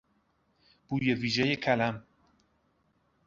بوی 0.87 1.13
ویژهی 1.15 1.55
کلم 1.55 1.95